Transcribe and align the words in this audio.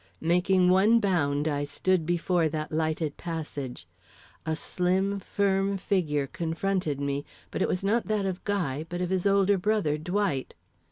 Making 0.23 0.71
one 0.71 0.99
bound, 0.99 1.47
I 1.47 1.63
stood 1.63 2.07
before 2.07 2.49
that 2.49 2.71
lighted 2.71 3.17
passage. 3.17 3.87
A 4.47 4.55
slim, 4.55 5.19
firm 5.19 5.77
figure 5.77 6.25
confronted 6.25 6.99
me; 6.99 7.23
but 7.51 7.61
it 7.61 7.67
was 7.67 7.83
not 7.83 8.07
that 8.07 8.25
of 8.25 8.43
Guy, 8.43 8.83
but 8.89 8.99
of 8.99 9.11
his 9.11 9.27
older 9.27 9.59
brother, 9.59 9.99
Dwight. 9.99 10.55